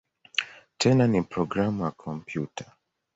[0.77, 2.65] Tena ni programu ya kompyuta.